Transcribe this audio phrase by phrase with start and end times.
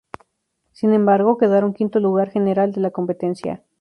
[0.71, 3.63] Sin embargo, quedaron quinto lugar general de la competencia.